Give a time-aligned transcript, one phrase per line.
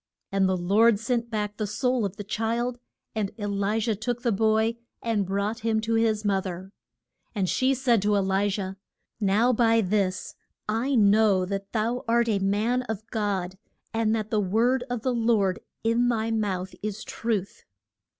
[0.31, 2.79] And the Lord sent back the soul of the child,
[3.13, 6.71] and E li jah took the boy and brought him to his moth er.
[7.35, 8.73] And she said to E li jah,
[9.19, 10.33] Now by this
[10.67, 13.59] I know that thou art a man of God,
[13.93, 17.63] and that the word of the Lord in thy mouth is truth.